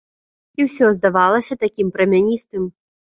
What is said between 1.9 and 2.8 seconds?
прамяністым.